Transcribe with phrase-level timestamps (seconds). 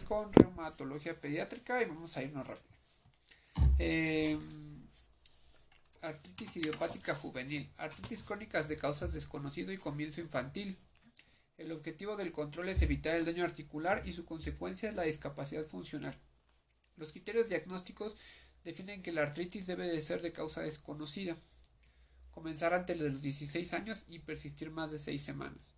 [0.00, 2.74] con reumatología pediátrica y vamos a irnos rápido.
[3.78, 4.38] Eh,
[6.00, 7.70] artritis idiopática juvenil.
[7.76, 10.76] Artritis crónicas de causas desconocido y comienzo infantil.
[11.58, 15.64] El objetivo del control es evitar el daño articular y su consecuencia es la discapacidad
[15.64, 16.18] funcional.
[16.96, 18.16] Los criterios diagnósticos
[18.64, 21.36] definen que la artritis debe de ser de causa desconocida,
[22.30, 25.72] comenzar antes de los 16 años y persistir más de 6 semanas.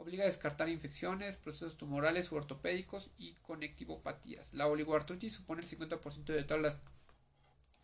[0.00, 4.48] Obliga a descartar infecciones, procesos tumorales u ortopédicos y conectivopatías.
[4.54, 6.78] La oligoartritis supone el 50% de todas las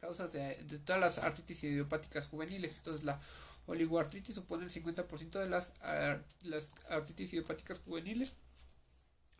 [0.01, 0.55] causas de,
[0.87, 2.79] todas las artritis idiopáticas juveniles.
[2.79, 3.21] Entonces la
[3.66, 5.74] oligoartritis supone el 50% de las,
[6.43, 8.33] las artritis idiopáticas juveniles.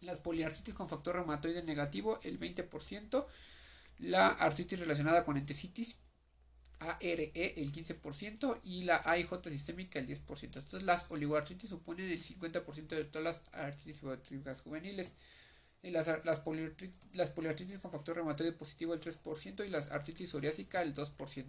[0.02, 3.26] Las poliartritis con factor reumatoide negativo el 20%.
[4.00, 5.96] La artritis relacionada con entesitis
[6.80, 10.42] ARE el 15% y la AIJ sistémica el 10%.
[10.42, 15.12] Entonces las oligoartritis suponen el 50% de todas las artritis idiopáticas juveniles.
[15.82, 16.42] Las, las,
[17.12, 21.45] las poliartritis con factor reumatoide positivo el 3% y las artritis psoriásica el 2%.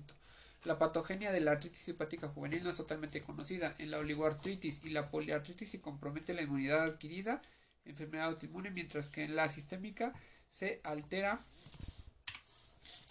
[0.63, 3.73] La patogenia de la artritis hepática juvenil no es totalmente conocida.
[3.79, 7.41] En la oligoartritis y la poliartritis se compromete la inmunidad adquirida,
[7.85, 10.13] enfermedad autoinmune, mientras que en la sistémica
[10.49, 11.39] se altera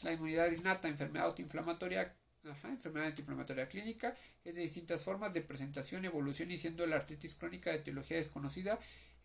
[0.03, 2.15] la inmunidad innata, enfermedad autoinflamatoria,
[2.65, 7.71] enfermedad autoinflamatoria clínica, es de distintas formas de presentación, evolución y siendo la artritis crónica
[7.71, 8.79] de etiología desconocida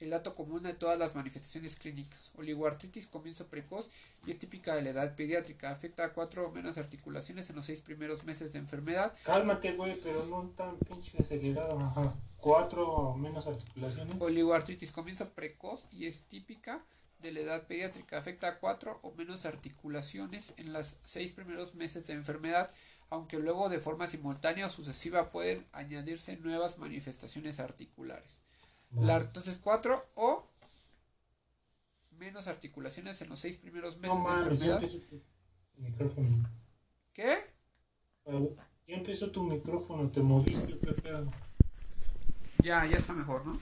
[0.03, 2.31] el dato común de todas las manifestaciones clínicas.
[2.36, 3.89] Oligoartritis comienzo precoz
[4.25, 5.72] y es típica de la edad pediátrica.
[5.72, 9.13] Afecta a cuatro o menos articulaciones en los seis primeros meses de enfermedad.
[9.23, 11.80] Cálmate, güey, pero no tan pinche acelerado.
[11.80, 12.16] Ajá.
[12.39, 14.16] Cuatro o menos articulaciones.
[14.19, 16.83] Oligoartritis comienzo precoz y es típica
[17.22, 18.17] de la edad pediátrica.
[18.17, 22.69] Afecta a cuatro o menos articulaciones en los seis primeros meses de enfermedad,
[23.09, 28.41] aunque luego de forma simultánea o sucesiva pueden añadirse nuevas manifestaciones articulares.
[28.94, 30.45] La, entonces, cuatro o
[32.17, 34.81] menos articulaciones en los seis primeros meses de enfermedad.
[37.13, 37.38] ¿Qué?
[38.88, 40.79] Ya empezó tu micrófono, te moviste,
[42.62, 43.59] Ya, ya está mejor, ¿no?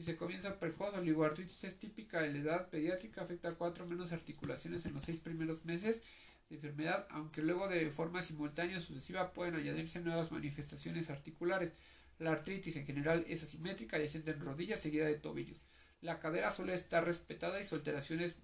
[0.00, 4.86] Se comienza precoz, oligoartritis es típica de la edad pediátrica, afecta a cuatro menos articulaciones
[4.86, 6.02] en los seis primeros meses
[6.48, 11.72] de enfermedad, aunque luego de forma simultánea o sucesiva pueden añadirse nuevas manifestaciones articulares.
[12.18, 15.58] La artritis en general es asimétrica y asciende en rodillas seguida de tobillos.
[16.00, 18.36] La cadera suele estar respetada y su alteración es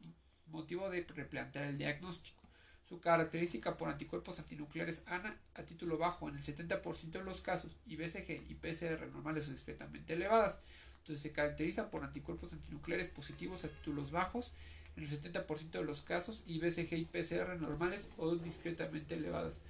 [0.49, 2.43] motivo de replantear el diagnóstico.
[2.87, 7.79] Su característica por anticuerpos antinucleares ANA a título bajo en el 70% de los casos
[7.87, 10.59] y BCG y PCR normales o discretamente elevadas.
[11.07, 14.51] Entonces se caracteriza por anticuerpos antinucleares positivos a títulos bajos
[14.97, 19.61] en el 70% de los casos y BCG y PCR normales o discretamente elevadas.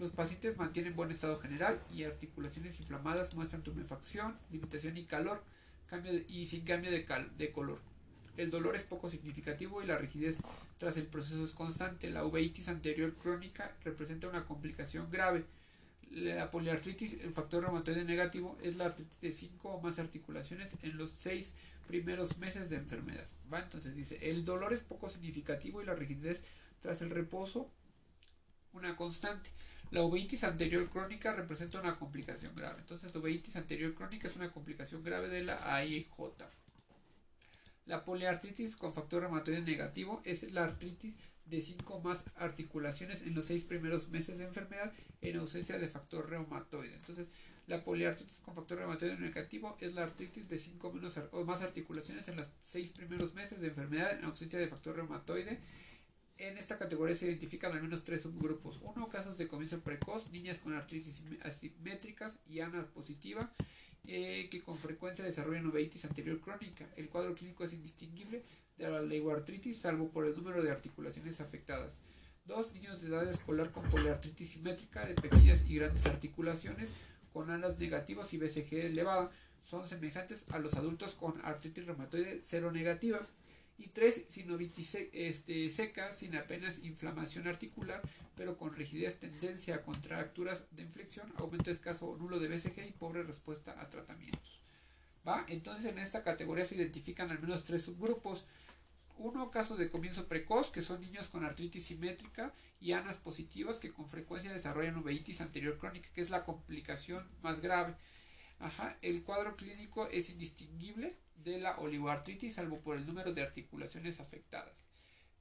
[0.00, 5.44] Los pacientes mantienen buen estado general y articulaciones inflamadas muestran tumefacción, limitación y calor
[6.26, 7.06] y sin cambio de,
[7.38, 7.78] de color.
[8.36, 10.38] El dolor es poco significativo y la rigidez
[10.78, 12.10] tras el proceso es constante.
[12.10, 15.44] La uveitis anterior crónica representa una complicación grave.
[16.10, 20.96] La poliartritis, el factor reumatoide negativo, es la artritis de 5 o más articulaciones en
[20.96, 21.54] los 6
[21.86, 23.26] primeros meses de enfermedad.
[23.52, 26.44] Entonces dice, el dolor es poco significativo y la rigidez
[26.80, 27.70] tras el reposo
[28.72, 29.50] una constante.
[29.90, 32.78] La uveitis anterior crónica representa una complicación grave.
[32.78, 36.06] Entonces, la uveitis anterior crónica es una complicación grave de la AIJ.
[37.86, 41.16] La poliartritis con factor reumatoide negativo es la artritis
[41.50, 46.28] de 5 más articulaciones en los 6 primeros meses de enfermedad en ausencia de factor
[46.30, 46.94] reumatoide.
[46.94, 47.28] Entonces,
[47.66, 52.28] la poliartritis con factor reumatoide negativo es la artritis de 5 menos o más articulaciones
[52.28, 55.60] en los 6 primeros meses de enfermedad en ausencia de factor reumatoide
[56.40, 58.80] en esta categoría se identifican al menos tres subgrupos.
[58.82, 63.52] Uno, casos de comienzo precoz, niñas con artritis asimétricas y ANA positiva,
[64.06, 66.88] eh, que con frecuencia desarrollan uveitis anterior crónica.
[66.96, 68.42] El cuadro clínico es indistinguible
[68.80, 71.98] de la leigoartritis, salvo por el número de articulaciones afectadas.
[72.46, 76.90] Dos, niños de edad escolar con poliartritis simétrica de pequeñas y grandes articulaciones,
[77.32, 79.30] con anas negativas y BCG elevada,
[79.62, 83.20] son semejantes a los adultos con artritis reumatoide cero negativa
[83.78, 88.02] y tres, sinovitis este, seca, sin apenas inflamación articular,
[88.36, 92.92] pero con rigidez, tendencia a contracturas de inflexión, aumento escaso o nulo de BCG y
[92.92, 94.60] pobre respuesta a tratamientos.
[95.26, 95.44] ¿Va?
[95.48, 98.46] Entonces en esta categoría se identifican al menos tres subgrupos.
[99.22, 103.92] Uno, casos de comienzo precoz, que son niños con artritis simétrica y anas positivas que
[103.92, 107.96] con frecuencia desarrollan uveitis anterior crónica, que es la complicación más grave.
[108.60, 114.20] Ajá, el cuadro clínico es indistinguible de la oligoartritis, salvo por el número de articulaciones
[114.20, 114.86] afectadas.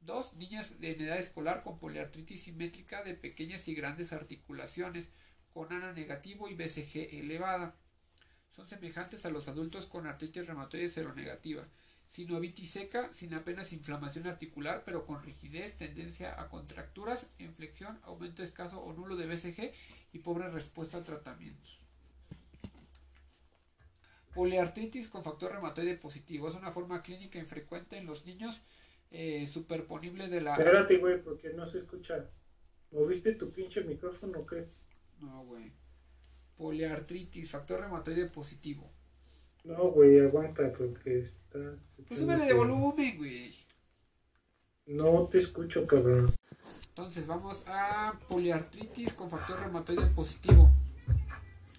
[0.02, 5.08] Dos, niñas en edad escolar con poliartritis simétrica de pequeñas y grandes articulaciones,
[5.54, 7.78] con ANA negativo y BCG elevada.
[8.50, 11.66] Son semejantes a los adultos con artritis reumatoide seronegativa.
[12.10, 18.82] Sinovitis seca, sin apenas inflamación articular, pero con rigidez, tendencia a contracturas, inflexión, aumento escaso
[18.82, 19.72] o nulo de BCG
[20.14, 21.86] y pobre respuesta a tratamientos.
[24.34, 26.50] Poliartritis con factor reumatoide positivo.
[26.50, 28.60] Es una forma clínica infrecuente en los niños
[29.12, 30.56] eh, superponible de la...
[30.56, 32.28] Espérate, güey, porque no se escucha.
[32.92, 34.66] ¿Moviste tu pinche micrófono o qué?
[35.20, 35.72] No, güey.
[36.58, 38.92] Poliartritis, factor reumatoide positivo.
[39.64, 41.60] No, güey, aguanta porque está...
[42.08, 43.56] Pues súbele de volumen, güey.
[44.86, 46.34] No te escucho, cabrón.
[46.90, 50.70] Entonces vamos a poliartritis con factor reumatoide positivo.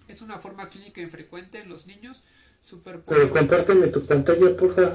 [0.07, 2.23] Es una forma clínica infrecuente en los niños.
[2.61, 4.93] Super Pero compárteme tu pantalla, porfa.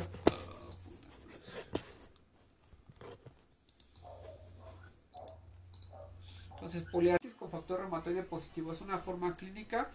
[6.67, 9.89] Entonces, poliartritis con factor reumatoide positivo es una forma clínica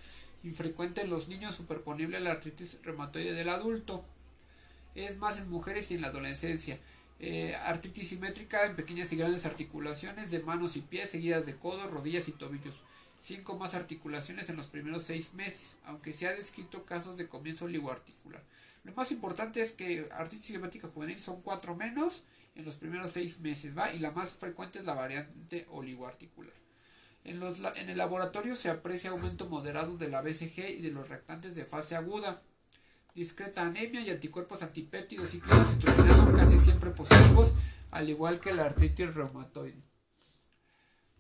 [0.46, 4.06] infrecuente en los niños superponible a la artritis reumatoide del adulto.
[4.96, 6.80] Es más en mujeres y en la adolescencia.
[7.20, 11.92] Eh, artritis simétrica en pequeñas y grandes articulaciones de manos y pies, seguidas de codos,
[11.92, 12.84] rodillas y tobillos.
[13.22, 17.66] Cinco más articulaciones en los primeros seis meses, aunque se ha descrito casos de comienzo
[17.66, 18.42] oligoarticular.
[18.86, 22.24] Lo más importante es que artritis simétrica juvenil son cuatro menos
[22.56, 23.94] en los primeros seis meses, ¿va?
[23.94, 26.54] Y la más frecuente es la variante oligoarticular.
[27.24, 31.08] En, los, en el laboratorio se aprecia aumento moderado de la BCG y de los
[31.08, 32.42] reactantes de fase aguda.
[33.14, 37.52] Discreta anemia y anticuerpos antipéptidos y cloro casi siempre positivos,
[37.92, 39.82] al igual que la artritis reumatoide.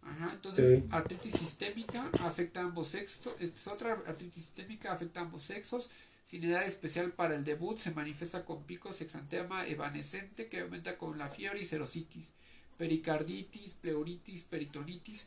[0.01, 3.33] Ajá, entonces, artritis sistémica afecta a ambos sexos.
[3.39, 5.89] Es otra artritis sistémica afecta a ambos sexos.
[6.23, 11.18] Sin edad especial para el debut, se manifiesta con picos exantema evanescente que aumenta con
[11.18, 12.31] la fiebre y serositis.
[12.77, 15.25] Pericarditis, pleuritis, peritonitis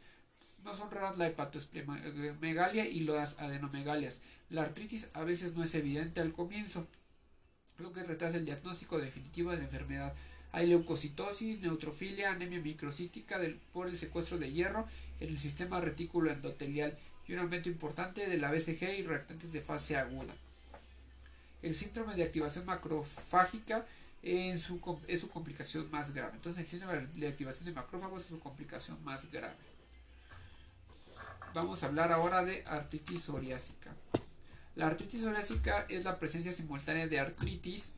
[0.64, 4.20] no son raras la hepatosplenomegalia y las adenomegalias.
[4.48, 6.86] La artritis a veces no es evidente al comienzo,
[7.78, 10.14] lo que retrasa el diagnóstico definitivo de la enfermedad.
[10.52, 13.38] Hay leucocitosis, neutrofilia, anemia microcítica
[13.72, 14.86] por el secuestro de hierro
[15.20, 16.96] en el sistema retículo endotelial
[17.26, 20.34] y un aumento importante de la BCG y reactantes de fase aguda.
[21.64, 23.86] El síndrome de activación macrofágica
[24.22, 24.80] es su
[25.32, 26.34] complicación más grave.
[26.36, 29.56] Entonces el síndrome de activación de macrófagos es su complicación más grave.
[31.54, 33.94] Vamos a hablar ahora de artritis psoriásica.
[34.76, 37.92] La artritis psoriásica es la presencia simultánea de artritis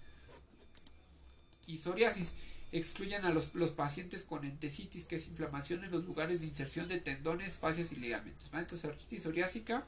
[1.66, 2.34] y psoriasis.
[2.70, 7.00] Excluyen a los, pacientes con entesitis, que es inflamación en los lugares de inserción de
[7.00, 8.48] tendones, fascias y ligamentos.
[8.52, 9.84] Entonces, artritis psoriásica.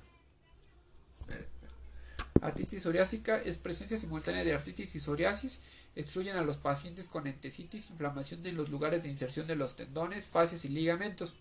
[2.41, 5.61] Artritis psoriásica es presencia simultánea de artritis y psoriasis.
[5.97, 10.27] Excluyen a los pacientes con entesitis, inflamación en los lugares de inserción de los tendones,
[10.27, 11.37] fascias y ligamentos.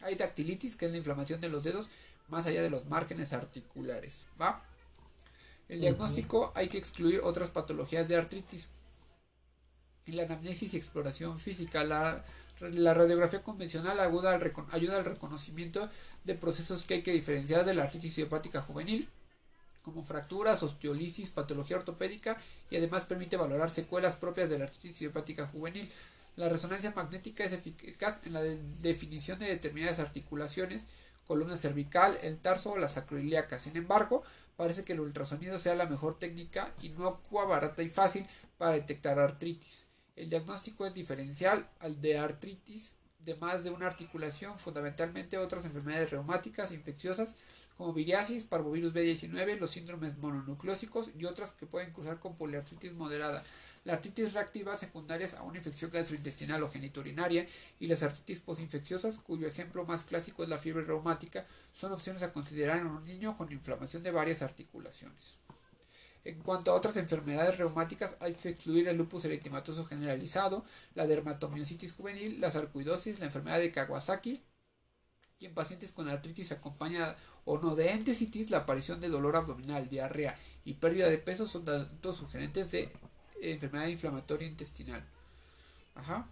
[0.00, 1.88] Hay dactilitis, que es la inflamación de los dedos
[2.28, 4.26] más allá de los márgenes articulares.
[4.40, 4.62] ¿Va?
[5.68, 8.68] El diagnóstico hay que excluir otras patologías de artritis.
[10.06, 12.22] En la anamnesis y exploración física, la,
[12.60, 15.88] radiografía convencional ayuda al, ayuda al reconocimiento
[16.22, 19.08] de procesos que hay que diferenciar de la artritis idiopática juvenil,
[19.86, 22.36] como fracturas, osteolisis, patología ortopédica
[22.70, 25.88] y además permite valorar secuelas propias de la artritis idiopática juvenil.
[26.34, 30.86] La resonancia magnética es eficaz en la definición de determinadas articulaciones,
[31.28, 33.60] columna cervical, el tarso o la sacroiliaca.
[33.60, 34.24] Sin embargo,
[34.56, 38.26] parece que el ultrasonido sea la mejor técnica inocua, barata y fácil
[38.58, 39.86] para detectar artritis.
[40.16, 46.10] El diagnóstico es diferencial al de artritis de más de una articulación, fundamentalmente otras enfermedades
[46.10, 47.36] reumáticas infecciosas
[47.76, 53.42] como viriasis, parvovirus B19, los síndromes mononucleósicos y otras que pueden cruzar con poliartritis moderada
[53.86, 57.46] la artritis reactiva secundarias a una infección gastrointestinal o geniturinaria
[57.78, 62.32] y las artritis posinfecciosas, cuyo ejemplo más clásico es la fiebre reumática, son opciones a
[62.32, 65.38] considerar en un niño con inflamación de varias articulaciones.
[66.24, 70.64] En cuanto a otras enfermedades reumáticas, hay que excluir el lupus eritematoso generalizado,
[70.96, 74.42] la dermatomiositis juvenil, la sarcoidosis, la enfermedad de Kawasaki,
[75.38, 77.14] y en pacientes con artritis acompaña
[77.44, 81.64] o no de entesitis, la aparición de dolor abdominal, diarrea y pérdida de peso son
[81.64, 82.88] datos sugerentes de
[83.42, 85.04] enfermedad inflamatoria intestinal.
[85.94, 86.26] Ajá.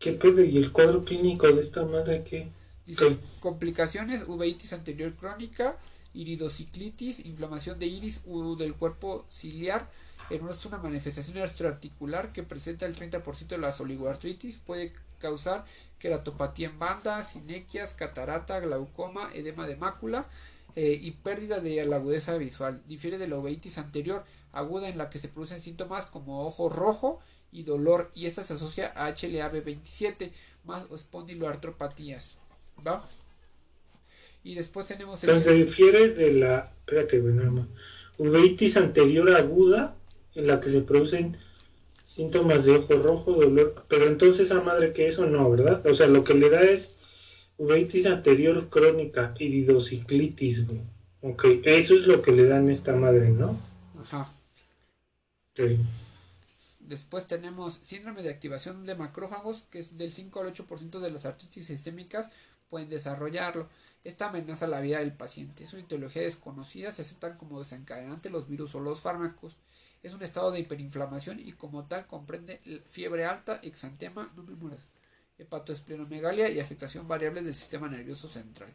[0.00, 0.42] ¿Qué pedo?
[0.42, 2.48] ¿Y el cuadro clínico de esta madre qué?
[2.84, 5.76] Dice, complicaciones, uveitis anterior crónica,
[6.12, 9.88] iridociclitis, inflamación de iris u del cuerpo ciliar,
[10.30, 15.64] es una manifestación extraarticular que presenta el 30% de la oligoartritis, puede causar
[15.98, 20.26] queratopatía en banda, sinequias, catarata, glaucoma, edema de mácula,
[20.74, 22.82] eh, y pérdida de la agudeza visual.
[22.88, 27.20] Difiere de la uveitis anterior, aguda en la que se producen síntomas como ojo rojo
[27.52, 30.30] y dolor, y esta se asocia a HLA-B27
[30.64, 32.38] más espondiloartropatías.
[32.86, 33.06] ¿Va?
[34.42, 35.22] Y después tenemos...
[35.22, 36.72] Entonces se difiere de la...
[36.80, 37.68] Espérate, bueno,
[38.18, 39.96] uveitis anterior aguda
[40.34, 41.36] en la que se producen
[42.06, 45.84] síntomas de ojo rojo, dolor, pero entonces a madre que eso no, ¿verdad?
[45.86, 46.96] O sea, lo que le da es
[47.56, 50.80] uveitis anterior crónica, iridociclitis, güey.
[51.22, 53.58] Ok, eso es lo que le dan a esta madre, ¿no?
[54.00, 54.28] Ajá.
[55.52, 55.78] Ok.
[56.80, 61.24] Después tenemos síndrome de activación de macrófagos, que es del 5 al 8% de las
[61.24, 62.30] artritis sistémicas
[62.72, 63.68] pueden desarrollarlo.
[64.02, 65.62] Esta amenaza la vida del paciente.
[65.62, 69.58] Es una etiología desconocida, se aceptan como desencadenante los virus o los fármacos.
[70.02, 74.80] Es un estado de hiperinflamación y como tal comprende fiebre alta, exantema, no me mueras,
[75.38, 78.72] hepatoesplenomegalia y afectación variable del sistema nervioso central.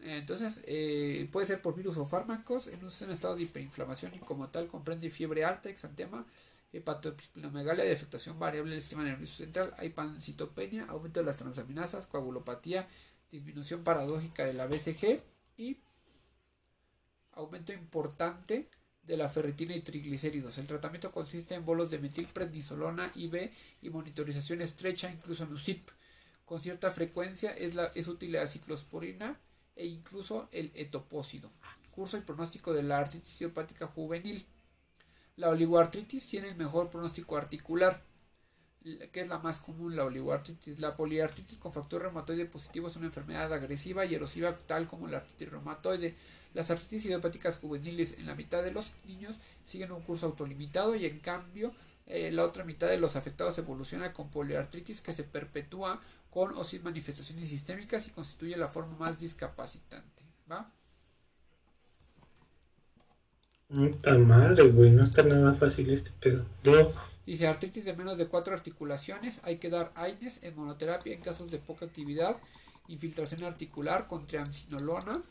[0.00, 4.48] Entonces, eh, puede ser por virus o fármacos, en un estado de hiperinflamación y como
[4.48, 6.26] tal comprende fiebre alta, exantema,
[6.72, 12.88] hepatoesplenomegalia y afectación variable del sistema nervioso central, hay pancitopenia, aumento de las transaminasas, coagulopatía,
[13.30, 15.20] disminución paradójica de la BCG
[15.56, 15.78] y
[17.32, 18.68] aumento importante
[19.04, 20.58] de la ferritina y triglicéridos.
[20.58, 23.50] El tratamiento consiste en bolos de metilprednisolona IV
[23.82, 25.88] y monitorización estrecha, incluso en UCIP.
[26.44, 29.40] Con cierta frecuencia es, la, es útil la ciclosporina
[29.74, 31.50] e incluso el etopósido.
[31.90, 34.44] Curso y pronóstico de la artritis idiopática juvenil.
[35.36, 38.02] La oligoartritis tiene el mejor pronóstico articular,
[39.12, 40.78] que es la más común, la oligoartritis.
[40.78, 45.18] La poliartritis con factor reumatoide positivo es una enfermedad agresiva y erosiva tal como la
[45.18, 46.14] artritis reumatoide.
[46.54, 51.06] Las artritis idiopáticas juveniles en la mitad de los niños siguen un curso autolimitado y
[51.06, 51.72] en cambio
[52.06, 56.64] eh, la otra mitad de los afectados evoluciona con poliartritis que se perpetúa con o
[56.64, 60.22] sin manifestaciones sistémicas y constituye la forma más discapacitante.
[60.50, 60.70] ¿Va?
[63.68, 66.44] No está madre, güey, no está nada fácil este pedo.
[67.24, 71.50] Dice artritis de menos de cuatro articulaciones, hay que dar AINES en monoterapia en casos
[71.50, 72.36] de poca actividad,
[72.88, 75.22] infiltración articular con triamcinolona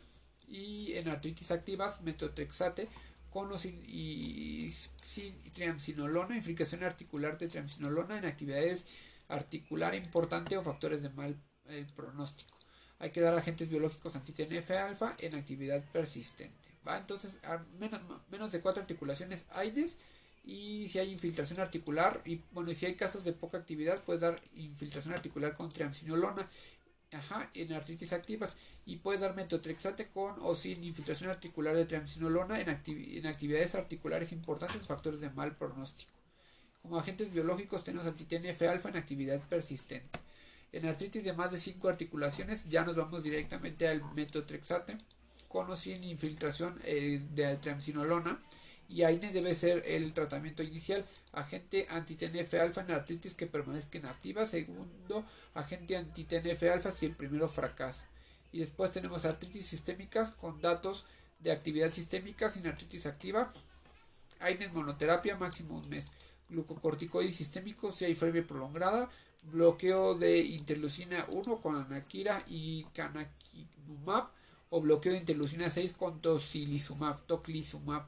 [0.51, 2.87] y en artritis activas metotrexate
[3.29, 4.69] con o sin, y,
[5.01, 8.85] sin triamcinolona, infiltración articular de triamcinolona en actividades
[9.29, 11.35] articular importante o factores de mal
[11.69, 12.53] eh, pronóstico.
[12.99, 16.69] Hay que dar agentes biológicos anti-TNF alfa en actividad persistente.
[16.85, 16.97] ¿va?
[16.97, 17.37] Entonces,
[17.79, 19.97] menos, menos de cuatro articulaciones AINES
[20.43, 24.41] y si hay infiltración articular y bueno, si hay casos de poca actividad, puedes dar
[24.55, 26.47] infiltración articular con triamcinolona
[27.11, 32.59] ajá, en artritis activas y puedes dar metotrexate con o sin infiltración articular de triamcinolona
[32.59, 36.11] en, en actividades articulares importantes, factores de mal pronóstico.
[36.81, 40.19] Como agentes biológicos tenemos anti-TNF alfa en actividad persistente.
[40.71, 44.97] En artritis de más de 5 articulaciones ya nos vamos directamente al metotrexate
[45.49, 48.39] con o sin infiltración eh, de triamcinolona
[48.91, 51.05] y AINES debe ser el tratamiento inicial.
[51.31, 54.45] Agente anti-TNF alfa en artritis que permanezca inactiva.
[54.45, 58.05] Segundo, agente anti-TNF alfa si el primero fracasa.
[58.51, 61.05] Y después tenemos artritis sistémicas con datos
[61.39, 63.51] de actividad sistémica sin artritis activa.
[64.41, 66.07] AINES monoterapia máximo un mes.
[66.49, 69.09] Glucocorticoides sistémicos si hay fiebre prolongada.
[69.43, 74.27] Bloqueo de interleucina 1 con anaquira y canakinumab
[74.69, 78.05] o bloqueo de interleucina 6 con tocilizumab, toclizumab.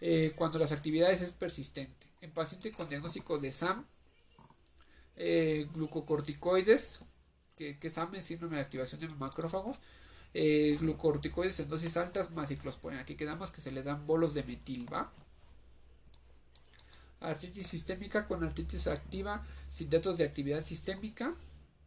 [0.00, 2.06] Eh, cuando las actividades es persistente.
[2.20, 3.84] En paciente con diagnóstico de SAM,
[5.16, 7.00] eh, glucocorticoides,
[7.56, 9.76] que, que SAM es síndrome de activación de macrófagos,
[10.32, 13.02] eh, glucocorticoides en dosis altas más ciclosporina.
[13.02, 15.12] Aquí quedamos que se le dan bolos de metil, ¿va?
[17.20, 21.34] Artritis sistémica con artritis activa sin datos de actividad sistémica.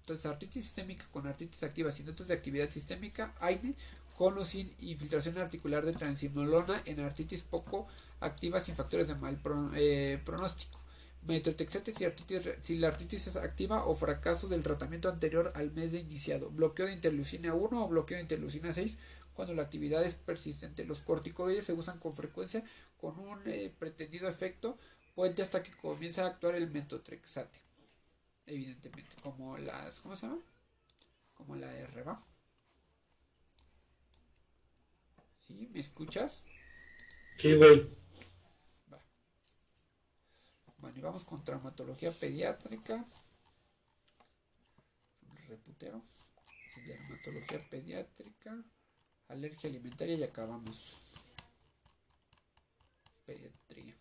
[0.01, 3.73] Entonces, artritis sistémica con artritis activa sin datos de actividad sistémica, AINE,
[4.17, 7.87] con o sin infiltración articular de transinolona en artritis poco
[8.19, 9.39] activa sin factores de mal
[9.75, 10.79] eh, pronóstico.
[11.23, 12.05] Metotrexate si,
[12.61, 16.49] si la artritis es activa o fracaso del tratamiento anterior al mes de iniciado.
[16.49, 18.97] Bloqueo de interleucina 1 o bloqueo de interleucina 6
[19.33, 20.85] cuando la actividad es persistente.
[20.85, 22.63] Los corticoides se usan con frecuencia
[22.97, 24.77] con un eh, pretendido efecto
[25.15, 27.59] puente hasta que comienza a actuar el metotrexate.
[28.45, 30.41] Evidentemente, como las, ¿cómo se llama?
[31.35, 32.21] Como la R, ¿va?
[35.47, 35.69] ¿Sí?
[35.73, 36.43] ¿Me escuchas?
[37.37, 37.81] Sí, güey.
[38.91, 39.03] Va.
[40.77, 43.05] Bueno, y vamos con traumatología pediátrica.
[45.47, 46.01] Reputero.
[46.85, 48.63] Dermatología pediátrica.
[49.27, 50.95] Alergia alimentaria y acabamos.
[53.25, 53.95] Pediatría.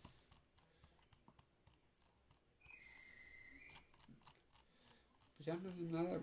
[5.37, 6.21] Pues ya no es nada,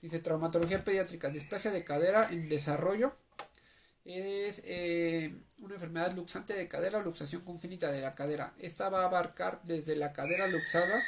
[0.00, 3.14] Dice traumatología pediátrica, displasia de cadera en desarrollo
[4.14, 8.54] es eh, una enfermedad luxante de cadera luxación congénita de la cadera.
[8.58, 11.02] Esta va a abarcar desde la cadera luxada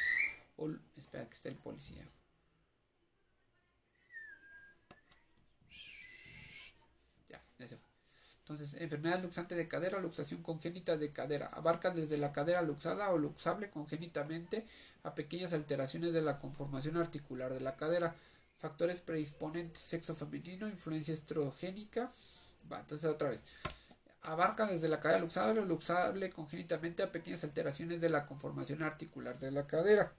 [0.96, 2.04] espera que esté el policía.
[7.28, 7.90] Ya, ya se fue.
[8.40, 11.46] Entonces, enfermedad luxante de cadera, luxación congénita de cadera.
[11.46, 14.66] Abarca desde la cadera luxada o luxable congénitamente
[15.04, 18.14] a pequeñas alteraciones de la conformación articular de la cadera.
[18.56, 22.10] Factores predisponentes, sexo femenino, influencia estrogénica.
[22.70, 23.44] Va, entonces otra vez.
[24.22, 29.38] Abarca desde la cadera luxable o luxable congénitamente a pequeñas alteraciones de la conformación articular
[29.38, 30.12] de la cadera.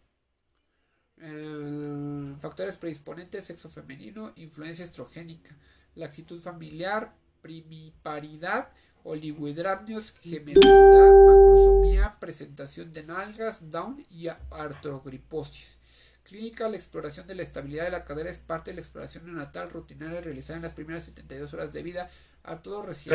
[1.17, 5.55] Eh, factores predisponentes, sexo femenino, influencia estrogénica,
[5.95, 8.69] laxitud familiar, primiparidad,
[9.03, 15.77] oligohidrapnios, gemelidad, macrosomía, presentación de nalgas, down y artrogriposis.
[16.23, 19.69] Clínica, la exploración de la estabilidad de la cadera es parte de la exploración neonatal
[19.69, 22.09] rutinaria realizada en las primeras 72 horas de vida
[22.43, 23.13] a todo recién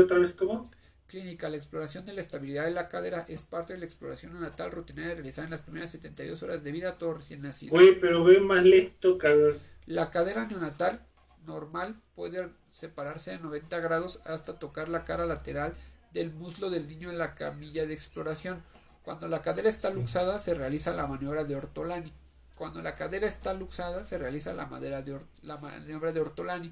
[0.00, 0.70] otra vez cómo?
[1.08, 4.70] Clínica, la exploración de la estabilidad de la cadera es parte de la exploración neonatal
[4.70, 7.70] rutinaria realizada en las primeras 72 horas de vida a todo recién nacido.
[7.70, 9.58] Güey, pero ve más lento, cabrón.
[9.86, 11.00] La cadera neonatal
[11.46, 15.72] normal puede separarse de 90 grados hasta tocar la cara lateral
[16.12, 18.62] del muslo del niño en la camilla de exploración.
[19.02, 22.12] Cuando la cadera está luxada se realiza la maniobra de Ortolani.
[22.54, 26.70] Cuando la cadera está luxada se realiza la, madera de la maniobra de Ortolani.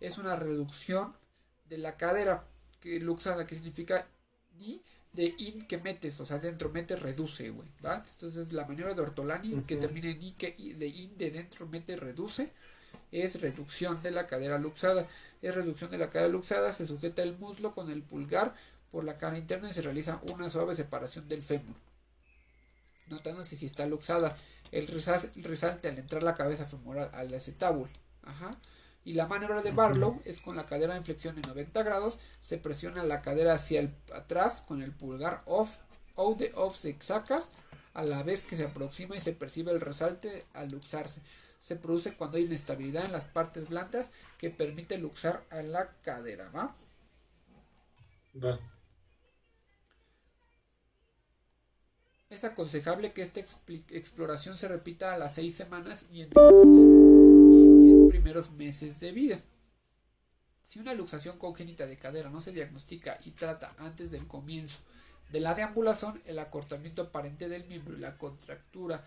[0.00, 1.14] Es una reducción
[1.74, 2.44] de la cadera
[2.80, 4.06] que luxada que significa
[4.58, 4.80] ni
[5.12, 9.62] de in que metes, o sea, dentro mete reduce, güey, Entonces la maniobra de Ortolani
[9.62, 12.52] que termina en i que de in de dentro mete reduce
[13.12, 15.06] es reducción de la cadera luxada.
[15.40, 18.54] Es reducción de la cadera luxada, se sujeta el muslo con el pulgar
[18.90, 21.76] por la cara interna y se realiza una suave separación del fémur.
[23.08, 24.36] Notándose si está luxada.
[24.72, 27.90] El resalte al entrar la cabeza femoral al acetábulo.
[28.22, 28.50] Ajá.
[29.04, 32.18] Y la maniobra de Barlow es con la cadera en flexión en 90 grados.
[32.40, 35.76] Se presiona la cadera hacia el, atrás con el pulgar off
[36.14, 37.50] o de off se sacas
[37.92, 41.20] a la vez que se aproxima y se percibe el resalte al luxarse
[41.64, 46.50] se produce cuando hay inestabilidad en las partes blandas que permite luxar a la cadera,
[46.50, 46.74] ¿va?
[48.36, 48.58] Va.
[52.28, 56.93] Es aconsejable que esta exploración se repita a las seis semanas y entre y diez
[58.08, 59.40] primeros meses de vida.
[60.62, 64.80] Si una luxación congénita de cadera no se diagnostica y trata antes del comienzo
[65.30, 69.04] de la deambulación, el acortamiento aparente del miembro y la contractura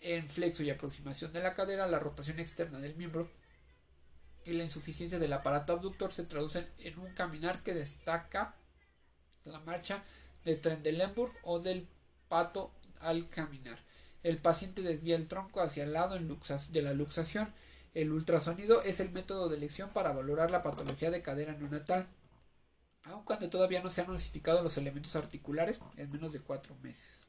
[0.00, 3.28] en flexo y aproximación de la cadera, la rotación externa del miembro
[4.44, 8.54] y la insuficiencia del aparato abductor se traducen en un caminar que destaca
[9.44, 10.02] la marcha
[10.44, 11.88] del tren de Lemberg o del
[12.28, 13.78] pato al caminar.
[14.22, 17.52] El paciente desvía el tronco hacia el lado de la luxación.
[17.94, 22.06] El ultrasonido es el método de elección para valorar la patología de cadera neonatal,
[23.04, 27.22] aun cuando todavía no se han notificado los elementos articulares en menos de cuatro meses.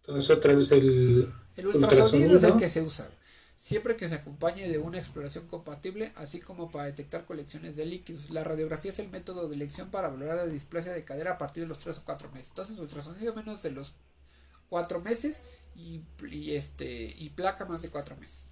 [0.00, 3.10] Entonces otra vez el, el ultrasonido, es el que se usa.
[3.56, 8.30] Siempre que se acompañe de una exploración compatible, así como para detectar colecciones de líquidos.
[8.30, 11.64] La radiografía es el método de elección para valorar la displasia de cadera a partir
[11.64, 12.48] de los 3 o 4 meses.
[12.48, 13.92] Entonces, ultrasonido menos de los
[14.70, 15.42] 4 meses
[15.74, 16.02] y,
[16.52, 18.46] este y placa más de 4 meses.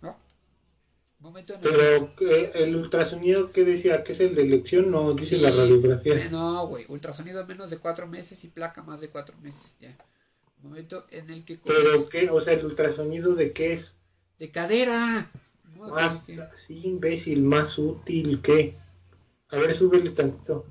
[1.21, 2.13] Momento Pero
[2.55, 6.29] el ultrasonido que decía que es el de elección, no dice la radiografía.
[6.31, 9.77] No, güey, ultrasonido menos de 4 meses y placa más de 4 meses.
[9.81, 9.97] Ya
[10.63, 11.59] momento en el que...
[11.59, 12.31] ¿Pero qué?
[12.31, 13.95] O sea, ¿el ultrasonido de qué es?
[14.39, 15.31] De cadera.
[15.77, 16.25] Más,
[16.57, 18.75] sí, imbécil, más útil que...
[19.51, 20.67] A ver, súbele tantito.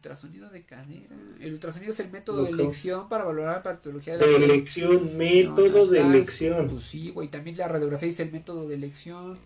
[0.00, 1.14] Ultrasonido de cadera.
[1.40, 5.88] El ultrasonido es el método de elección para valorar la patología de la elección, método
[5.88, 6.70] de elección.
[6.70, 7.28] Pues sí, güey.
[7.28, 9.38] También la radiografía dice el método de elección.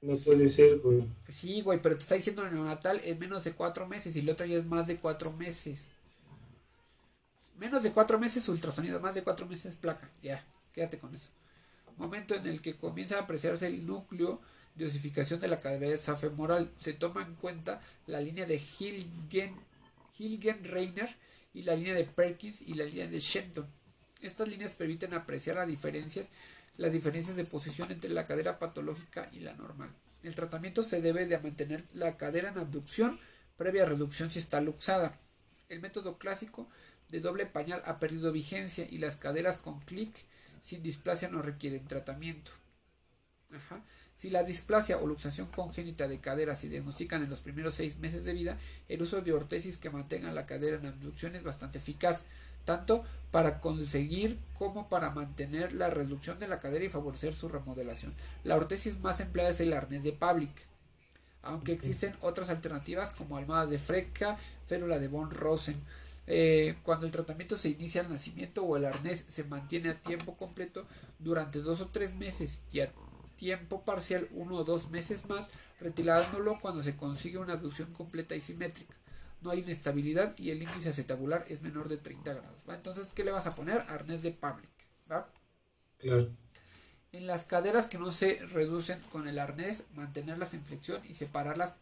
[0.00, 1.04] No puede ser, güey.
[1.30, 4.46] Sí, güey, pero te está diciendo neonatal en menos de cuatro meses y el otro
[4.46, 5.88] ya es más de cuatro meses.
[7.58, 10.08] Menos de cuatro meses ultrasonido, más de cuatro meses placa.
[10.22, 10.40] Ya,
[10.72, 11.28] quédate con eso.
[11.98, 14.40] Momento en el que comienza a apreciarse el núcleo
[14.78, 16.70] de osificación de la cabeza femoral.
[16.80, 19.56] Se toma en cuenta la línea de Hilgen,
[20.18, 21.14] Hilgen Reiner
[21.52, 23.66] y la línea de Perkins y la línea de Shenton.
[24.22, 26.30] Estas líneas permiten apreciar las diferencias,
[26.76, 29.90] las diferencias de posición entre la cadera patológica y la normal.
[30.22, 33.20] El tratamiento se debe de mantener la cadera en abducción
[33.56, 35.18] previa reducción si está luxada.
[35.68, 36.68] El método clásico
[37.10, 40.14] de doble pañal ha perdido vigencia y las caderas con clic
[40.62, 42.52] sin displasia no requieren tratamiento.
[44.18, 48.24] Si la displasia o luxación congénita de cadera se diagnostican en los primeros seis meses
[48.24, 52.24] de vida, el uso de ortesis que mantengan la cadera en abducción es bastante eficaz,
[52.64, 58.12] tanto para conseguir como para mantener la reducción de la cadera y favorecer su remodelación.
[58.42, 60.66] La ortesis más empleada es el arnés de Pavlik,
[61.42, 65.76] aunque existen otras alternativas como almohada de Freca, férula de von Rosen.
[66.26, 70.36] Eh, cuando el tratamiento se inicia al nacimiento o el arnés se mantiene a tiempo
[70.36, 70.84] completo
[71.20, 72.90] durante dos o tres meses y a
[73.38, 78.40] tiempo parcial uno o dos meses más, retirándolo cuando se consigue una abducción completa y
[78.40, 78.94] simétrica.
[79.40, 82.62] No hay inestabilidad y el índice acetabular es menor de 30 grados.
[82.68, 83.84] Entonces, ¿qué le vas a poner?
[83.88, 84.68] Arnés de Pavlik.
[85.06, 85.26] Claro.
[87.12, 91.76] En las caderas que no se reducen con el arnés, mantenerlas en flexión y separarlas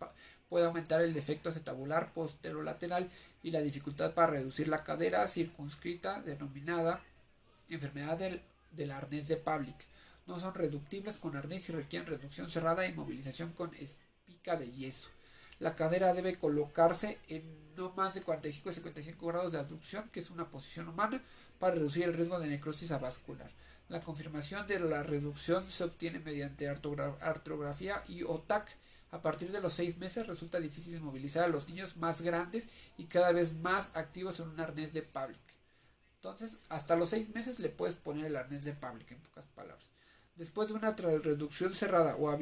[0.48, 3.10] puede aumentar el defecto acetabular posterolateral
[3.42, 7.02] y la dificultad para reducir la cadera circunscrita denominada
[7.70, 9.76] enfermedad del, del arnés de Pavlik.
[10.26, 15.08] No son reductibles con arnés y requieren reducción cerrada y movilización con espica de yeso.
[15.58, 17.42] La cadera debe colocarse en
[17.76, 21.22] no más de 45 55 grados de abducción, que es una posición humana,
[21.58, 23.50] para reducir el riesgo de necrosis avascular.
[23.88, 28.76] La confirmación de la reducción se obtiene mediante artrografía y OTAC.
[29.12, 32.66] A partir de los seis meses resulta difícil movilizar a los niños más grandes
[32.98, 35.38] y cada vez más activos en un arnés de Pavlik.
[36.16, 39.95] Entonces, hasta los seis meses le puedes poner el arnés de Pavlik, en pocas palabras.
[40.36, 42.38] Después de una reducción cerrada o,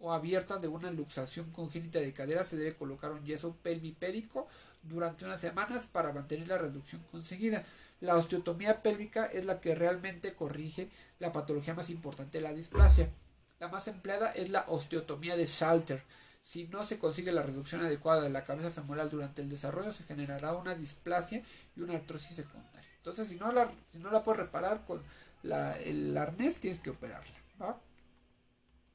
[0.00, 4.48] o abierta de una luxación congénita de cadera, se debe colocar un yeso pelvipédico
[4.82, 7.62] durante unas semanas para mantener la reducción conseguida.
[8.00, 13.10] La osteotomía pélvica es la que realmente corrige la patología más importante de la displasia.
[13.58, 16.02] La más empleada es la osteotomía de Salter.
[16.42, 20.04] Si no se consigue la reducción adecuada de la cabeza femoral durante el desarrollo, se
[20.04, 21.42] generará una displasia
[21.76, 22.88] y una artrosis secundaria.
[22.96, 25.02] Entonces, si no la, si no la puedes reparar con
[25.42, 27.34] la, el arnés, tienes que operarla.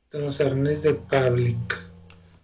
[0.09, 1.79] Tenemos arnés de Pavlik.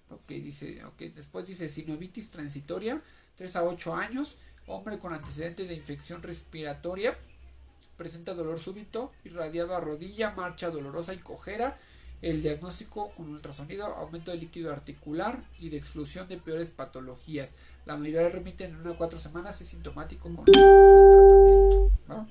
[0.09, 3.01] Ok, dice, okay, después dice sinovitis transitoria,
[3.35, 4.37] 3 a 8 años
[4.67, 7.17] hombre con antecedentes de infección respiratoria,
[7.97, 11.77] presenta dolor súbito, irradiado a rodilla, marcha dolorosa y cojera,
[12.21, 17.51] el diagnóstico con ultrasonido, aumento de líquido articular y de exclusión de peores patologías.
[17.85, 22.27] La mayoría remiten en una o cuatro semanas, es sintomático con el tratamiento.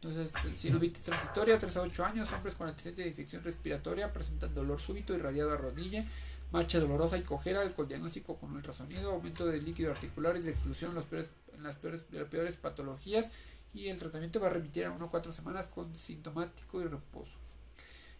[0.00, 4.78] Entonces, sinovitis transitoria, 3 a 8 años, hombres con antecedentes de infección respiratoria, presentan dolor
[4.78, 6.04] súbito, irradiado a rodilla,
[6.52, 11.04] marcha dolorosa y cojera, el diagnóstico con ultrasonido, aumento de líquido articulares, de exclusión los
[11.04, 13.30] peores, en las peores, peores patologías
[13.74, 17.38] y el tratamiento va a remitir a 1 o 4 semanas con sintomático y reposo.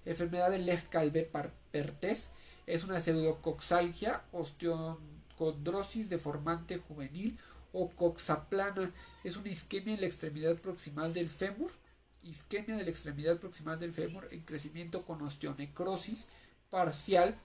[0.04, 2.30] Enfermedad de Lech-Calvé-Pertés
[2.66, 7.38] es una pseudocoxalgia, osteocondrosis deformante juvenil
[7.72, 8.92] o coxaplana.
[9.24, 11.70] Es una isquemia en la extremidad proximal del fémur.
[12.22, 16.26] Isquemia de la extremidad proximal del fémur en crecimiento con osteonecrosis
[16.70, 17.38] parcial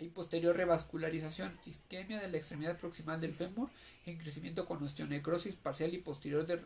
[0.00, 3.68] y posterior revascularización, isquemia de la extremidad proximal del fémur
[4.06, 6.58] en crecimiento con osteonecrosis parcial y posterior, de,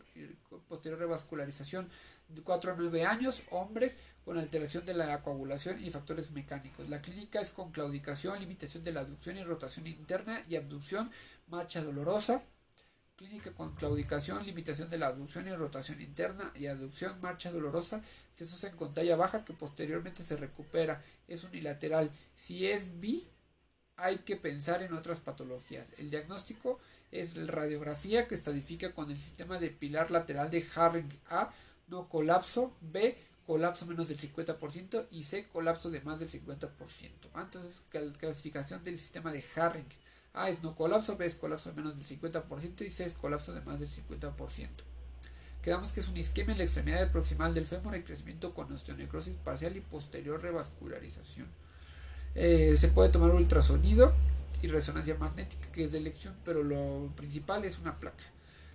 [0.68, 1.88] posterior revascularización
[2.28, 6.88] de 4 a 9 años, hombres con alteración de la coagulación y factores mecánicos.
[6.88, 11.10] La clínica es con claudicación, limitación de la aducción y rotación interna y abducción,
[11.48, 12.42] marcha dolorosa.
[13.22, 18.02] Clínica con claudicación, limitación de la abducción y rotación interna y aducción, marcha dolorosa.
[18.34, 22.10] Se usa con talla baja que posteriormente se recupera es unilateral.
[22.34, 23.28] Si es bi,
[23.94, 25.92] hay que pensar en otras patologías.
[25.98, 26.80] El diagnóstico
[27.12, 31.52] es la radiografía que estadifica con el sistema de pilar lateral de Harring A,
[31.86, 36.72] no colapso, B, colapso menos del 50% y C, colapso de más del 50%.
[37.36, 37.84] Entonces,
[38.18, 40.01] clasificación del sistema de Harring.
[40.34, 43.52] A es no colapso, B es colapso de menos del 50% y C es colapso
[43.52, 44.68] de más del 50%.
[45.62, 49.36] Quedamos que es un isquemia en la extremidad proximal del fémur en crecimiento con osteonecrosis
[49.36, 51.46] parcial y posterior revascularización.
[52.34, 54.12] Eh, se puede tomar ultrasonido
[54.62, 58.24] y resonancia magnética, que es de elección, pero lo principal es una placa.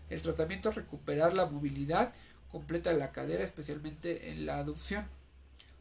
[0.10, 2.14] El tratamiento es recuperar la movilidad
[2.52, 5.06] completa de la cadera, especialmente en la aducción.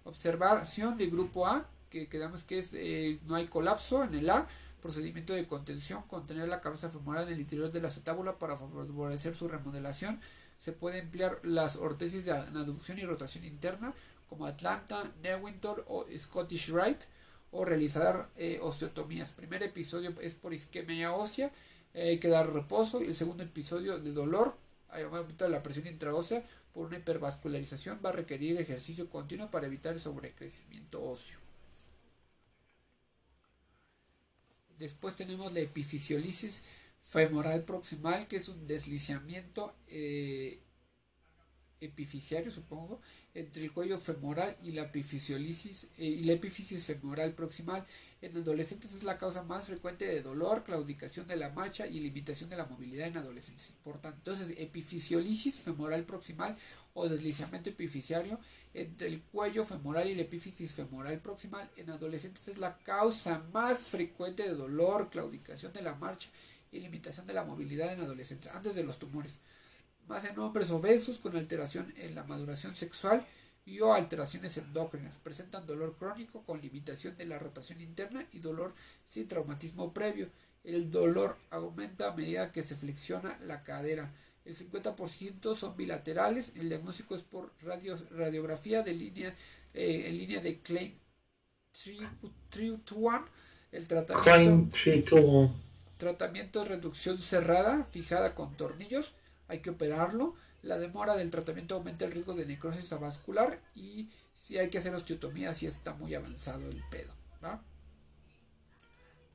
[0.05, 4.47] Observación de grupo A, que quedamos que es eh, no hay colapso en el A,
[4.81, 9.35] procedimiento de contención, contener la cabeza femoral en el interior de la acetábula para favorecer
[9.35, 10.21] su remodelación
[10.57, 13.93] se puede emplear las ortesis de aducción y rotación interna
[14.29, 17.07] como Atlanta, Newington o Scottish Rite
[17.51, 19.33] o realizar eh, osteotomías.
[19.33, 21.51] primer episodio es por isquemia ósea,
[21.95, 24.57] eh, hay que dar reposo y el segundo episodio de dolor,
[24.89, 29.95] hay aumento la presión intraósea por una hipervascularización va a requerir ejercicio continuo para evitar
[29.95, 31.46] el sobrecrecimiento óseo.
[34.79, 36.63] Después tenemos la epifisiolisis
[37.01, 40.61] femoral proximal, que es un deslizamiento eh,
[41.81, 43.01] epifisiario, supongo,
[43.35, 47.85] entre el cuello femoral y la epifisiolisis eh, y la epifisis femoral proximal.
[48.23, 52.49] En adolescentes es la causa más frecuente de dolor, claudicación de la marcha y limitación
[52.49, 53.71] de la movilidad en adolescentes.
[53.71, 54.19] Importante.
[54.19, 56.57] Entonces, epifisiolisis femoral proximal
[56.95, 58.41] o deslizamiento epifisiario
[58.73, 63.83] entre el cuello femoral y la epífisis femoral proximal en adolescentes es la causa más
[63.83, 66.31] frecuente de dolor, claudicación de la marcha
[66.73, 69.39] y limitación de la movilidad en adolescentes antes de los tumores.
[70.07, 73.27] Más en hombres obesos con alteración en la maduración sexual,
[73.67, 75.19] y o alteraciones endócrinas.
[75.19, 78.73] Presentan dolor crónico con limitación de la rotación interna y dolor
[79.05, 80.31] sin traumatismo previo.
[80.65, 84.13] El dolor aumenta a medida que se flexiona la cadera.
[84.45, 86.53] El 50% son bilaterales.
[86.55, 87.53] El diagnóstico es por
[88.13, 89.35] radiografía de línea,
[89.75, 90.97] eh, en línea de Klein
[91.73, 93.27] 321.
[93.73, 95.53] El tratamiento,
[95.99, 99.15] tratamiento de reducción cerrada, fijada con tornillos.
[99.49, 100.35] Hay que operarlo
[100.67, 104.95] la demora del tratamiento aumenta el riesgo de necrosis avascular y si hay que hacer
[104.95, 107.13] osteotomía si está muy avanzado el pedo.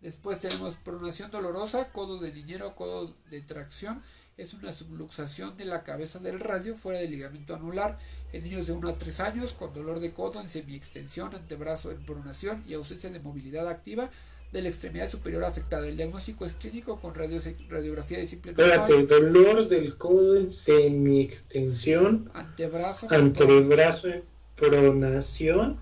[0.01, 4.03] Después tenemos pronación dolorosa, codo de niñero, codo de tracción.
[4.35, 7.97] Es una subluxación de la cabeza del radio fuera del ligamento anular
[8.33, 12.03] en niños de 1 a 3 años con dolor de codo en semiextensión, antebrazo en
[12.05, 14.09] pronación y ausencia de movilidad activa
[14.51, 15.87] de la extremidad superior afectada.
[15.87, 23.07] El diagnóstico es clínico con radiografía de simple Espérate, dolor del codo en semiextensión, antebrazo,
[23.09, 24.23] antebrazo en
[24.57, 25.79] pronación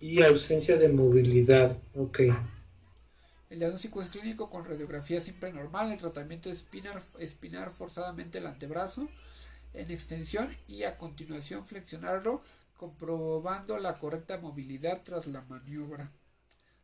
[0.00, 1.78] y ausencia de movilidad.
[1.94, 2.20] Ok.
[3.50, 5.92] El diagnóstico es clínico con radiografía simple normal.
[5.92, 9.08] El tratamiento es espinar, espinar forzadamente el antebrazo
[9.74, 12.42] en extensión y a continuación flexionarlo
[12.76, 16.10] comprobando la correcta movilidad tras la maniobra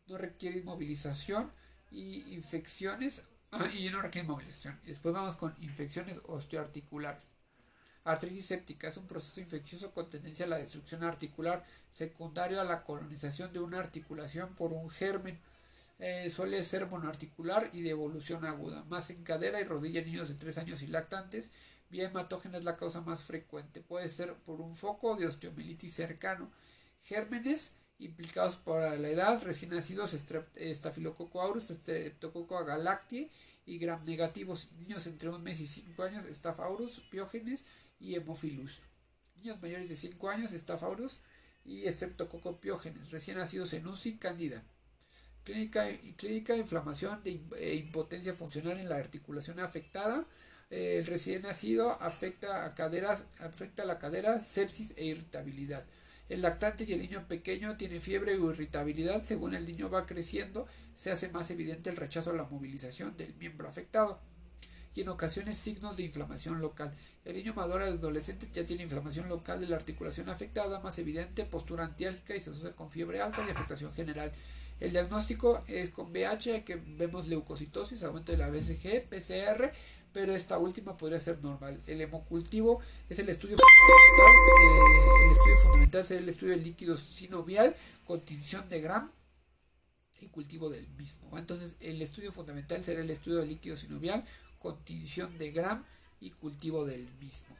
[0.09, 1.51] no requiere inmovilización
[1.91, 4.79] y infecciones ah, y no requiere inmovilización.
[4.85, 7.29] Después vamos con infecciones osteoarticulares.
[8.05, 12.83] Artritis séptica es un proceso infeccioso con tendencia a la destrucción articular secundario a la
[12.83, 15.39] colonización de una articulación por un germen.
[15.99, 20.29] Eh, suele ser monoarticular y de evolución aguda, más en cadera y rodilla en niños
[20.29, 21.51] de 3 años y lactantes.
[21.91, 23.81] Vía hematógena es la causa más frecuente.
[23.81, 26.51] Puede ser por un foco de osteomielitis cercano.
[27.03, 33.31] Gérmenes implicados por la edad, recién nacidos, Staphylococcus aureus, Streptococcus galactiae
[33.67, 37.65] y gram negativos, niños entre un mes y 5 años, Staph aureus, Piógenes
[38.01, 38.83] y Hemophilus.
[39.37, 40.83] Niños mayores de 5 años, Staph
[41.65, 44.63] y Streptococcus Piógenes, recién nacidos en UCI, Candida.
[45.45, 50.27] Clínica, clínica inflamación de e impotencia funcional en la articulación afectada.
[50.71, 55.85] el recién nacido afecta a caderas, afecta a la cadera, sepsis e irritabilidad.
[56.29, 59.23] El lactante y el niño pequeño tiene fiebre o irritabilidad.
[59.23, 63.35] Según el niño va creciendo, se hace más evidente el rechazo a la movilización del
[63.37, 64.21] miembro afectado.
[64.95, 66.95] Y en ocasiones signos de inflamación local.
[67.25, 71.85] El niño maduro adolescente ya tiene inflamación local de la articulación afectada, más evidente, postura
[71.85, 74.33] antiálgica y se asocia con fiebre alta y afectación general.
[74.81, 79.73] El diagnóstico es con VH, que vemos leucocitosis, aumento de la BCG, PCR,
[80.13, 81.81] pero esta última podría ser normal.
[81.87, 86.97] El hemocultivo es el estudio fundamental, eh, el estudio fundamental es el estudio del líquido
[86.97, 89.11] sinovial con tinción de Gram
[90.21, 91.39] y cultivo del mismo.
[91.39, 94.25] Entonces, el estudio fundamental será el estudio del líquido sinovial
[94.59, 95.85] con tinción de Gram
[96.21, 97.57] y cultivo del mismo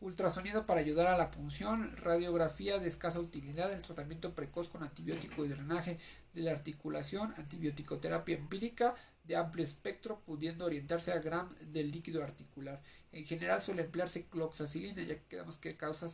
[0.00, 5.44] ultrasonido para ayudar a la punción, radiografía de escasa utilidad, el tratamiento precoz con antibiótico
[5.44, 5.98] y drenaje
[6.34, 8.94] de la articulación, antibiótico-terapia empírica
[9.26, 12.82] de amplio espectro, pudiendo orientarse a gram del líquido articular.
[13.12, 16.06] En general suele emplearse cloxacilina, ya que quedamos que causa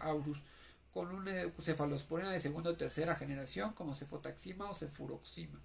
[0.00, 0.42] aurus,
[0.92, 5.60] con una cefalosporina de segunda o tercera generación, como cefotaxima o cefuroxima.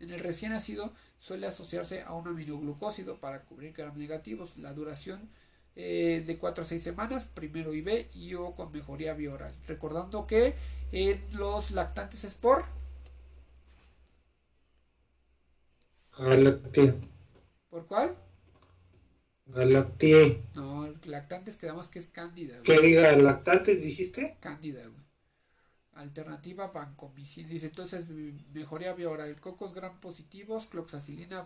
[0.00, 4.56] En el recién nacido suele asociarse a un aminoglucósido para cubrir gram negativos.
[4.56, 5.28] La duración
[5.74, 9.54] eh, de 4 a 6 semanas, primero IV y o con mejoría bioral.
[9.66, 10.54] Recordando que
[10.92, 12.34] en los lactantes es
[16.18, 16.94] por Galactia.
[17.70, 18.16] ¿Por cuál?
[19.46, 20.18] Galactia.
[20.54, 22.60] No, lactantes quedamos que es cándida.
[22.64, 24.36] ¿Qué diga lactantes dijiste?
[24.40, 25.06] Cándida, güey.
[25.92, 27.48] Alternativa vancomicina.
[27.48, 28.08] Dice entonces
[28.52, 29.40] mejoría bioral.
[29.40, 31.44] Cocos gram positivos, cloxacilina,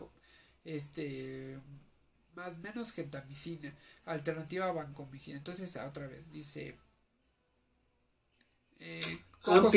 [0.65, 1.61] este
[2.35, 3.75] más menos gentamicina,
[4.07, 5.37] alternativa vancomicina.
[5.37, 6.79] Entonces, otra vez, dice...
[8.79, 9.01] Eh,
[9.43, 9.75] cocos,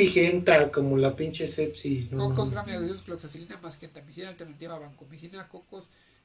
[0.72, 2.12] como la pinche sepsis.
[2.12, 2.28] ¿no?
[2.30, 5.84] Cocos gram negativos, cloxacilina más gentamicina, alternativa vancomicina, cocos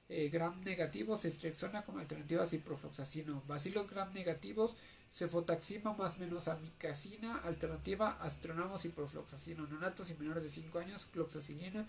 [0.10, 4.76] eh, gram negativos, ceftriaxona como alternativa ciprofloxacino, bacilos gram negativos,
[5.12, 11.86] cefotaxima más menos amicacina, alternativa astronamo ciprofloxacino, neonatos y menores de 5 años, cloxacilina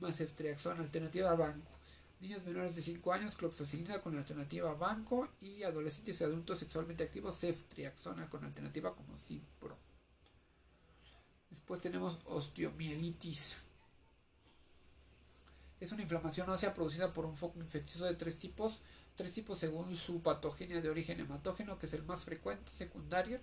[0.00, 1.70] más ceftriaxona, alternativa banco
[2.20, 7.38] niños menores de 5 años, cloxacilina con alternativa banco y adolescentes y adultos sexualmente activos,
[7.38, 9.76] ceftriaxona con alternativa como Cipro.
[11.50, 13.56] Después tenemos osteomielitis.
[15.78, 18.80] Es una inflamación ósea producida por un foco infeccioso de tres tipos,
[19.14, 23.38] tres tipos según su patogenia de origen hematógeno, que es el más frecuente, secundario,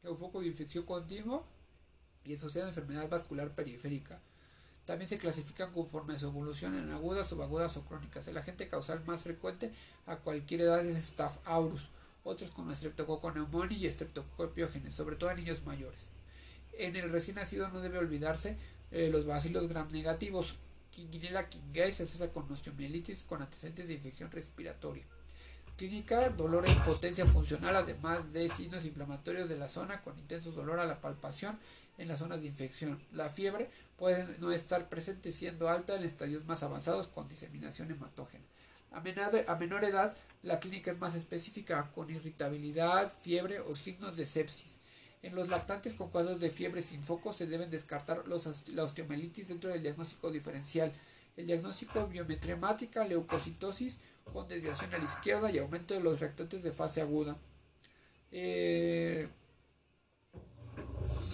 [0.00, 1.44] que es un foco de infección continuo
[2.24, 4.20] y asociado a enfermedad vascular periférica.
[4.84, 8.26] También se clasifican conforme a su evolución en agudas, subagudas o crónicas.
[8.26, 9.72] El agente causal más frecuente
[10.06, 11.90] a cualquier edad es Staph aureus.
[12.24, 16.10] otros como Streptococcus pneumoniae y Streptococcus pyogenes, sobre todo en niños mayores.
[16.86, 18.56] En el recién nacido no debe olvidarse
[18.90, 20.54] eh, los bacilos gram negativos.
[20.90, 25.04] Quinguinella quinguae se asocia con osteomielitis con antecedentes de infección respiratoria.
[25.76, 30.80] Clínica, dolor e impotencia funcional, además de signos inflamatorios de la zona con intenso dolor
[30.80, 31.58] a la palpación
[31.98, 32.98] en las zonas de infección.
[33.12, 38.44] La fiebre puede no estar presente siendo alta en estadios más avanzados con diseminación hematógena.
[38.90, 44.79] A menor edad, la clínica es más específica con irritabilidad, fiebre o signos de sepsis.
[45.22, 49.48] En los lactantes con cuadros de fiebre sin foco se deben descartar los, la osteomelitis
[49.48, 50.92] dentro del diagnóstico diferencial.
[51.36, 53.98] El diagnóstico biometremática, leucocitosis
[54.32, 57.36] con desviación a la izquierda y aumento de los reactantes de fase aguda.
[58.32, 59.28] Eh,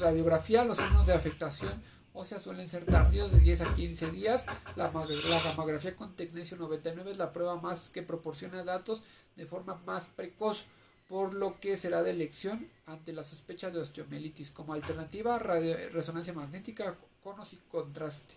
[0.01, 1.83] radiografía, los signos de afectación
[2.17, 4.47] ósea suelen ser tardíos de 10 a 15 días.
[4.75, 9.03] La, la con tecnesio 99 es la prueba más que proporciona datos
[9.37, 10.67] de forma más precoz,
[11.09, 14.51] por lo que será de elección ante la sospecha de osteomelitis.
[14.51, 18.35] Como alternativa, resonancia magnética, conos y contraste.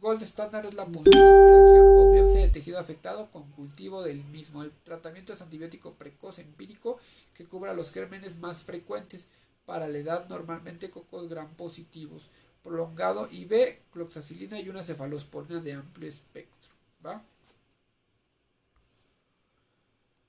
[0.00, 4.64] Gold estándar es la o biopsia de tejido afectado con cultivo del mismo.
[4.64, 6.98] El tratamiento es antibiótico precoz empírico
[7.34, 9.28] que cubra los gérmenes más frecuentes
[9.64, 12.30] para la edad normalmente cocos gram positivos
[12.62, 16.70] prolongado y B, cloxacilina y una cefalosporina de amplio espectro.
[17.04, 17.22] ¿va?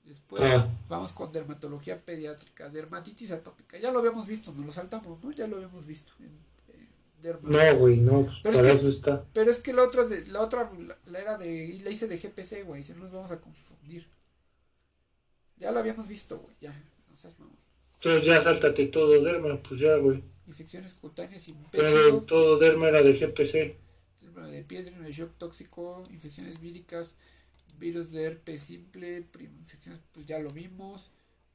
[0.04, 0.68] Después ah.
[0.88, 3.78] vamos con dermatología pediátrica, dermatitis atópica.
[3.78, 5.32] Ya lo habíamos visto, nos lo saltamos, ¿no?
[5.32, 6.12] Ya lo habíamos visto.
[7.42, 9.24] no, güey, no, pues pero es que, está.
[9.32, 10.70] Pero es que la otra, de, la otra
[11.06, 14.06] la, era de, la hice de GPC, güey, si no nos vamos a confundir.
[15.56, 16.72] Ya lo habíamos visto, güey, ya,
[17.08, 17.56] no seas mamón.
[17.94, 23.02] Entonces ya sáltate todo derma, pues ya, güey infecciones cutáneas y Pero todo derma era
[23.02, 23.76] de GPC.
[24.50, 27.16] De piel, de shock tóxico, infecciones víricas,
[27.78, 31.10] virus de herpes simple, infecciones, pues ya lo vimos.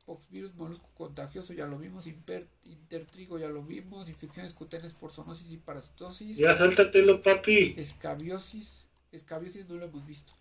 [0.06, 2.08] Poxvirus molusco contagioso, ya lo vimos.
[2.08, 4.10] intertrigo, ya lo vimos.
[4.10, 6.38] Infecciones cutáneas por zoonosis y parasitosis.
[6.38, 7.76] Ya sáltatelo, papi.
[7.78, 8.86] Escabiosis.
[9.12, 10.34] Escabiosis no lo hemos visto.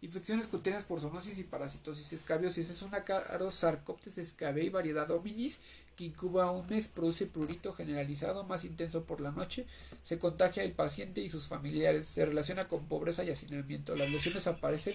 [0.00, 2.12] Infecciones cutáneas por zoonosis y parasitosis.
[2.12, 3.04] Escabiosis es una
[3.50, 5.60] Sarcoptes escabei variedad hominis
[5.96, 9.66] que incuba un mes, produce prurito generalizado más intenso por la noche,
[10.02, 13.94] se contagia el paciente y sus familiares, se relaciona con pobreza y hacinamiento.
[13.96, 14.94] Las lesiones aparecen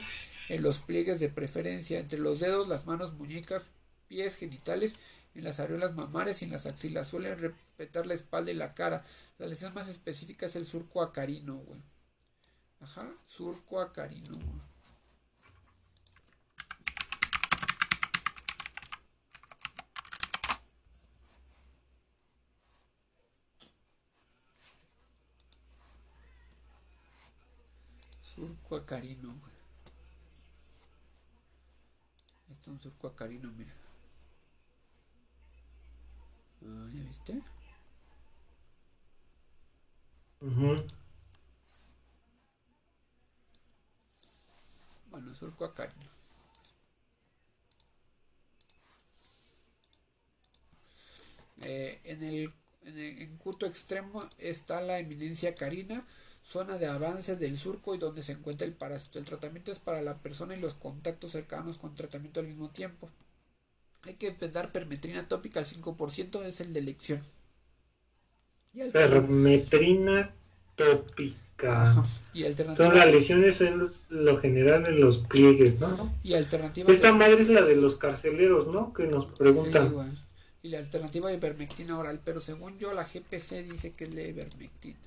[0.50, 3.70] en los pliegues de preferencia, entre los dedos, las manos, muñecas,
[4.08, 4.96] pies, genitales,
[5.36, 7.08] en las areolas mamares y en las axilas.
[7.08, 9.04] Suelen respetar la espalda y la cara.
[9.38, 11.82] La lesión más específica es el surco acarino, güey.
[12.80, 14.32] Ajá, surco acarino,
[28.38, 29.54] Surco acarino, güey.
[32.52, 33.74] Este es un surco acarino, mira.
[36.64, 37.42] Ah, ¿ya viste?
[45.10, 46.08] Bueno, surco acarino.
[51.62, 52.54] Eh, en el
[52.86, 56.06] en, el, en curto extremo está la eminencia carina
[56.48, 59.20] zona de avance del surco y donde se encuentra el parásito.
[59.20, 63.10] El tratamiento es para la persona y los contactos cercanos con tratamiento al mismo tiempo.
[64.04, 67.22] Hay que dar permetrina tópica al 5%, es el de elección.
[68.94, 70.34] permetrina
[70.76, 71.38] tópica.
[72.34, 72.88] Y alternativa.
[72.88, 76.14] Son las lesiones en lo general en los pliegues, ¿no?
[76.24, 76.90] Y alternativa.
[76.92, 78.94] Esta madre es la de los carceleros, ¿no?
[78.94, 80.16] Que nos preguntan.
[80.62, 84.22] y la alternativa de ivermectina oral, pero según yo la GPC dice que es la
[84.22, 85.00] ivermectina.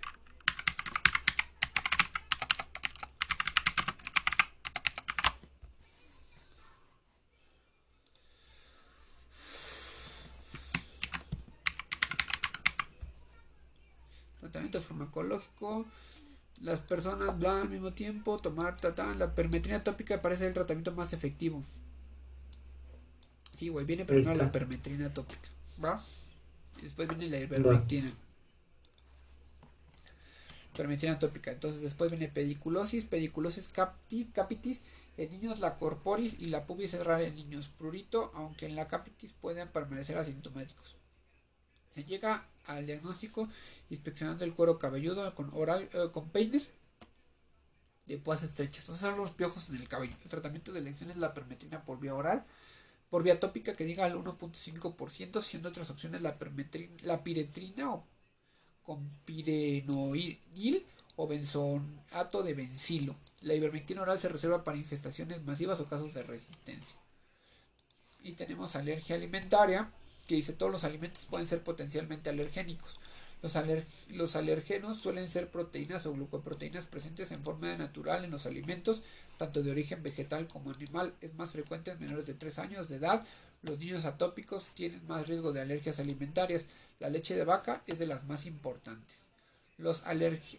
[14.80, 15.86] Tratamiento farmacológico.
[16.60, 21.12] Las personas van al mismo tiempo, tomar tratan la permetrina tópica parece el tratamiento más
[21.12, 21.62] efectivo.
[23.54, 25.48] Sí, güey, viene primero la permetrina tópica,
[25.82, 26.00] ¿va?
[26.78, 28.10] Y después viene la ivermectina.
[30.76, 31.50] Permetrina tópica.
[31.50, 34.82] Entonces después viene pediculosis, pediculosis capitis,
[35.16, 37.68] en niños la corporis y la pubis es rara en niños.
[37.68, 40.99] Prurito, aunque en la capitis pueden permanecer asintomáticos.
[41.90, 43.48] Se llega al diagnóstico
[43.90, 46.70] inspeccionando el cuero cabelludo con oral eh, con peines
[48.06, 48.84] de púas estrechas.
[48.84, 50.16] Entonces son los piojos en el cabello.
[50.22, 52.44] El tratamiento de elección es la permetrina por vía oral,
[53.08, 56.36] por vía tópica que diga al 1.5%, siendo otras opciones la
[57.02, 58.04] la piretrina o
[58.82, 60.86] con pirenoil
[61.16, 63.14] o benzonato de benzilo.
[63.42, 66.98] La ivermectina oral se reserva para infestaciones masivas o casos de resistencia.
[68.22, 69.90] Y tenemos alergia alimentaria,
[70.30, 73.00] que dice todos los alimentos pueden ser potencialmente alergénicos.
[73.42, 73.54] Los,
[74.10, 79.02] los alergenos suelen ser proteínas o glucoproteínas presentes en forma natural en los alimentos,
[79.38, 81.16] tanto de origen vegetal como animal.
[81.20, 83.26] Es más frecuente en menores de 3 años de edad.
[83.62, 86.66] Los niños atópicos tienen más riesgo de alergias alimentarias.
[87.00, 89.30] La leche de vaca es de las más importantes.
[89.78, 90.04] Los,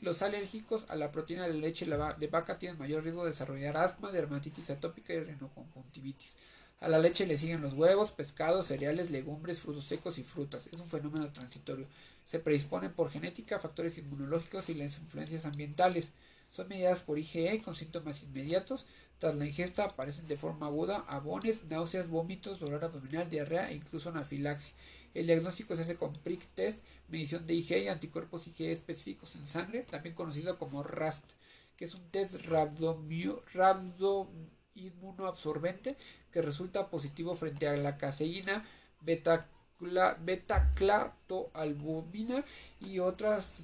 [0.02, 4.12] los alérgicos a la proteína de leche de vaca tienen mayor riesgo de desarrollar asma,
[4.12, 6.36] dermatitis atópica y rinoconjuntivitis.
[6.82, 10.66] A la leche le siguen los huevos, pescados, cereales, legumbres, frutos secos y frutas.
[10.66, 11.86] Es un fenómeno transitorio.
[12.24, 16.10] Se predispone por genética, factores inmunológicos y las influencias ambientales.
[16.50, 18.88] Son mediadas por IgE con síntomas inmediatos.
[19.20, 24.10] Tras la ingesta aparecen de forma aguda abones, náuseas, vómitos, dolor abdominal, diarrea e incluso
[24.10, 24.74] anafilaxia.
[25.14, 29.46] El diagnóstico se hace con prick test, medición de IgE y anticuerpos IgE específicos en
[29.46, 31.26] sangre, también conocido como RAST,
[31.78, 32.38] que es un test
[34.76, 35.96] inmunoabsorbente
[36.32, 38.64] que resulta positivo frente a la caseína,
[39.02, 39.48] beta
[40.20, 42.44] beta-clatoalbúmina
[42.80, 43.64] y otras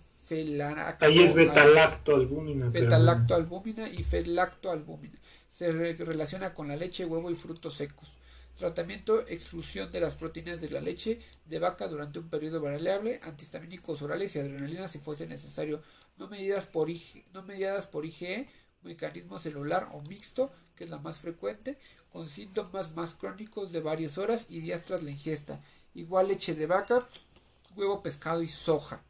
[1.00, 2.70] Ahí es beta-lactoalbúmina.
[2.70, 5.18] Beta-lactoalbúmina y fed-lactoalbúmina.
[5.50, 8.18] Se relaciona con la leche, huevo y frutos secos.
[8.58, 14.02] Tratamiento, exclusión de las proteínas de la leche de vaca durante un periodo variable, antihistamínicos
[14.02, 15.82] orales y adrenalina si fuese necesario,
[16.18, 16.90] no medidas por,
[17.34, 18.50] no mediadas por IgE,
[18.82, 21.78] mecanismo celular o mixto, que es la más frecuente,
[22.14, 25.60] con síntomas más crónicos de varias horas y días tras la ingesta.
[25.94, 27.08] Igual leche de vaca,
[27.76, 29.04] huevo, pescado y soja.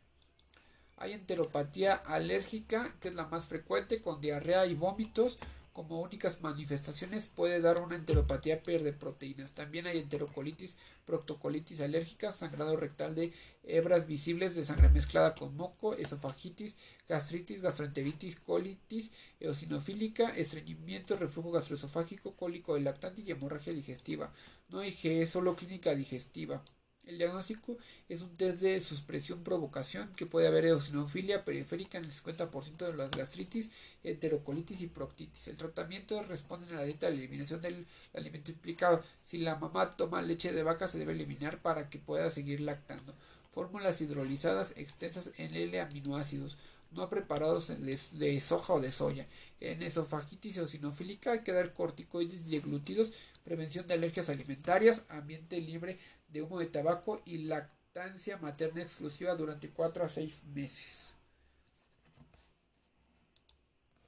[0.95, 5.37] Hay enteropatía alérgica, que es la más frecuente, con diarrea y vómitos,
[5.77, 9.51] como únicas manifestaciones puede dar una enteropatía de proteínas.
[9.51, 10.75] También hay enterocolitis,
[11.05, 13.31] proctocolitis alérgica, sangrado rectal de
[13.63, 22.35] hebras visibles de sangre mezclada con moco, esofagitis, gastritis, gastroenteritis, colitis eosinofílica, estreñimiento, reflujo gastroesofágico,
[22.35, 24.33] cólico del lactante y hemorragia digestiva.
[24.69, 26.63] No hay GE, solo clínica digestiva.
[27.07, 27.77] El diagnóstico
[28.09, 32.93] es un test de suspresión provocación que puede haber eosinofilia periférica en el 50% de
[32.93, 33.69] las gastritis,
[34.03, 35.47] enterocolitis y proctitis.
[35.47, 39.01] El tratamiento responde a la dieta de eliminación del alimento implicado.
[39.23, 43.13] Si la mamá toma leche de vaca se debe eliminar para que pueda seguir lactando.
[43.49, 46.57] Fórmulas hidrolizadas extensas en L-aminoácidos
[46.91, 49.25] no preparados de, soja o de soya.
[49.59, 55.97] En esofagitis eosinofílica hay que dar corticoides y glútidos, prevención de alergias alimentarias, ambiente libre
[56.27, 61.15] de humo de tabaco y lactancia materna exclusiva durante 4 a 6 meses.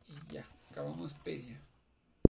[0.07, 1.59] Y ya, acabamos pedia.